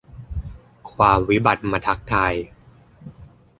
[0.91, 2.33] ความวิบัติมาทักทาย